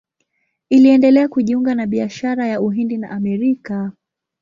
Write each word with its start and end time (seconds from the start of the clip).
Iliendelea 0.69 1.27
kujiunga 1.27 1.75
na 1.75 1.87
biashara 1.87 2.47
ya 2.47 2.61
Uhindi 2.61 2.97
na 2.97 3.09
Amerika. 3.09 3.91